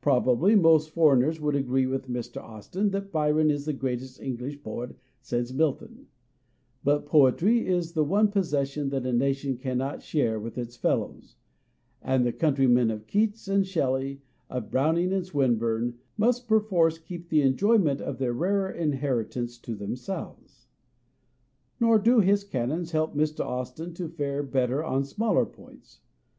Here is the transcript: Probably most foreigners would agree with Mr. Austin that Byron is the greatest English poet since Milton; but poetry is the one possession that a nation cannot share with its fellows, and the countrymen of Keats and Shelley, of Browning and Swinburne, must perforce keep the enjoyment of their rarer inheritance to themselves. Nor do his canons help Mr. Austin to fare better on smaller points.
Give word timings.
Probably 0.00 0.54
most 0.54 0.88
foreigners 0.88 1.38
would 1.38 1.54
agree 1.54 1.84
with 1.84 2.08
Mr. 2.08 2.38
Austin 2.42 2.92
that 2.92 3.12
Byron 3.12 3.50
is 3.50 3.66
the 3.66 3.74
greatest 3.74 4.18
English 4.18 4.62
poet 4.62 4.96
since 5.20 5.52
Milton; 5.52 6.06
but 6.82 7.04
poetry 7.04 7.66
is 7.66 7.92
the 7.92 8.02
one 8.02 8.28
possession 8.28 8.88
that 8.88 9.04
a 9.04 9.12
nation 9.12 9.58
cannot 9.58 10.00
share 10.00 10.40
with 10.40 10.56
its 10.56 10.76
fellows, 10.78 11.36
and 12.00 12.24
the 12.24 12.32
countrymen 12.32 12.90
of 12.90 13.06
Keats 13.06 13.48
and 13.48 13.66
Shelley, 13.66 14.22
of 14.48 14.70
Browning 14.70 15.12
and 15.12 15.26
Swinburne, 15.26 15.98
must 16.16 16.48
perforce 16.48 16.96
keep 16.96 17.28
the 17.28 17.42
enjoyment 17.42 18.00
of 18.00 18.16
their 18.16 18.32
rarer 18.32 18.70
inheritance 18.70 19.58
to 19.58 19.74
themselves. 19.74 20.68
Nor 21.78 21.98
do 21.98 22.20
his 22.20 22.44
canons 22.44 22.92
help 22.92 23.14
Mr. 23.14 23.44
Austin 23.44 23.92
to 23.92 24.08
fare 24.08 24.42
better 24.42 24.82
on 24.82 25.04
smaller 25.04 25.44
points. 25.44 26.00